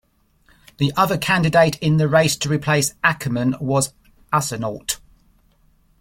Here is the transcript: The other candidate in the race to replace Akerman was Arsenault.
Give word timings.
The 0.77 0.91
other 0.97 1.15
candidate 1.15 1.77
in 1.77 1.97
the 1.97 2.07
race 2.07 2.35
to 2.37 2.49
replace 2.49 2.95
Akerman 3.03 3.55
was 3.61 3.93
Arsenault. 4.33 4.97